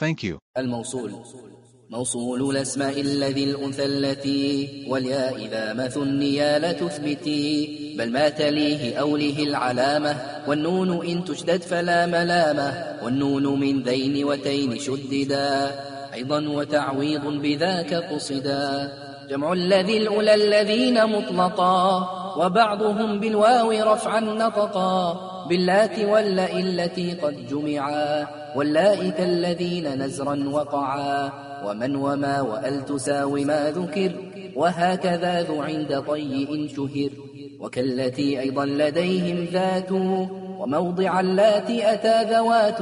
Thank 0.00 0.22
you. 0.24 0.38
الموصول. 0.58 1.12
موصول 1.90 2.50
الأسماء 2.50 3.00
الذي 3.00 3.44
الأنثى 3.44 3.84
التي 3.84 4.68
والياء 4.88 5.36
إذا 5.36 5.72
ما 5.72 5.88
ثنيا 5.88 6.58
لا 6.58 6.72
تثبتي. 6.72 7.94
بل 7.98 8.12
ما 8.12 8.28
تليه 8.28 8.96
أوله 8.96 9.42
العلامة. 9.42 10.16
والنون 10.48 11.06
إن 11.06 11.24
تشدد 11.24 11.62
فلا 11.62 12.06
ملامة. 12.06 12.98
والنون 13.04 13.60
من 13.60 13.82
ذين 13.82 14.24
وتين 14.24 14.78
شددا. 14.78 15.70
أيضا 16.14 16.48
وتعويض 16.48 17.26
بذاك 17.26 17.94
قصدا. 17.94 18.92
جمع 19.30 19.52
الذي 19.52 19.98
الأولى 19.98 20.34
الذين 20.34 21.06
مطلقا. 21.06 22.23
وبعضهم 22.38 23.20
بالواو 23.20 23.70
رفعا 23.92 24.20
نطقا 24.20 25.20
باللات 25.48 25.98
واللئ 25.98 26.60
التي 26.60 27.12
قد 27.12 27.46
جمعا 27.46 28.26
واللائك 28.56 29.20
الذين 29.20 30.02
نزرا 30.02 30.48
وقعا 30.52 31.32
ومن 31.66 31.96
وما 31.96 32.40
وأل 32.40 32.84
تساوي 32.84 33.44
ما 33.44 33.70
ذكر 33.70 34.12
وهكذا 34.56 35.42
ذو 35.42 35.62
عند 35.62 36.02
طيء 36.08 36.68
شهر 36.76 37.10
وكالتي 37.60 38.40
أيضا 38.40 38.64
لديهم 38.66 39.44
ذات 39.52 39.92
وموضع 40.58 41.20
اللاتي 41.20 41.92
أتى 41.92 42.34
ذوات 42.34 42.78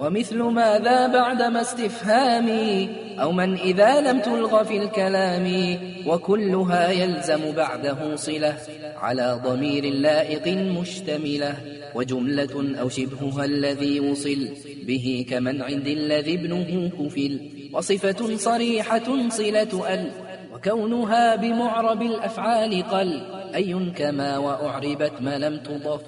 ومثل 0.00 0.42
ماذا 0.42 1.06
بعدما 1.06 1.60
استفهامي؟ 1.60 2.88
أو 3.20 3.32
من 3.32 3.58
إذا 3.58 4.00
لم 4.00 4.20
تلغ 4.20 4.64
في 4.64 4.76
الكلام؟ 4.76 5.78
وكلها 6.06 6.90
يلزم 6.90 7.52
بعده 7.52 8.16
صلة 8.16 8.56
على 8.96 9.40
ضمير 9.44 9.84
لائق 9.84 10.56
مشتملة. 10.56 11.54
وجملة 11.94 12.80
أو 12.80 12.88
شبهها 12.88 13.44
الذي 13.44 14.00
وصل 14.00 14.48
به 14.86 15.26
كمن 15.30 15.62
عند 15.62 15.86
الذي 15.86 16.34
ابنه 16.34 16.90
كفل. 16.98 17.40
وصفة 17.72 18.36
صريحة 18.36 19.28
صلة 19.28 19.94
أل. 19.94 20.10
وكونها 20.54 21.36
بمعرب 21.36 22.02
الأفعال 22.02 22.82
قل. 22.82 23.20
أي 23.54 23.92
كما 23.96 24.38
وأعربت 24.38 25.12
ما 25.20 25.38
لم 25.38 25.56
تضف. 25.56 26.00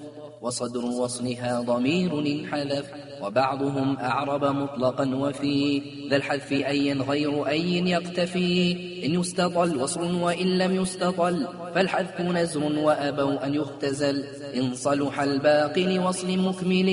وصدر 0.42 0.84
وصلها 0.84 1.60
ضمير 1.60 2.18
انحذف 2.18 2.86
وبعضهم 3.22 3.96
أعرب 3.96 4.44
مطلقا 4.44 5.14
وفي 5.14 5.82
ذا 6.10 6.16
الحذف 6.16 6.52
أيا 6.52 6.94
غير 6.94 7.48
أي 7.48 7.90
يقتفي؟ 7.90 8.72
إن 9.06 9.20
يستطل 9.20 9.76
وصل 9.76 10.14
وإن 10.14 10.58
لم 10.58 10.82
يستطل 10.82 11.46
فالحذف 11.74 12.20
نزر 12.20 12.62
وأبوا 12.78 13.46
أن 13.46 13.54
يختزل. 13.54 14.24
إن 14.56 14.74
صلح 14.74 15.20
الباقي 15.20 15.96
لوصل 15.96 16.38
مكمل 16.38 16.90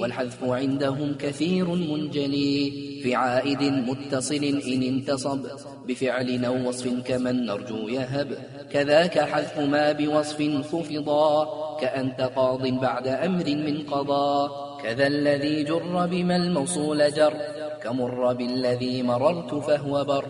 والحذف 0.00 0.44
عندهم 0.44 1.14
كثير 1.14 1.68
منجلي. 1.68 2.92
في 3.02 3.14
عائد 3.14 3.62
متصل 3.62 4.44
إن 4.44 4.82
انتصب 4.82 5.46
بفعل 5.88 6.44
أو 6.44 6.68
وصف 6.68 6.88
كمن 7.06 7.46
نرجو 7.46 7.88
يهب. 7.88 8.38
كذاك 8.72 9.18
حذف 9.18 9.58
ما 9.58 9.92
بوصف 9.92 10.42
خفضا 10.72 11.62
كأنت 11.80 12.20
قاض 12.20 12.71
بعد 12.80 13.08
أمر 13.08 13.44
من 13.44 13.86
قضاء 13.90 14.78
كذا 14.82 15.06
الذي 15.06 15.64
جر 15.64 16.06
بما 16.06 16.36
الموصول 16.36 17.12
جر 17.12 17.34
كمر 17.82 18.32
بالذي 18.32 19.02
مررت 19.02 19.54
فهو 19.54 20.04
بر. 20.04 20.24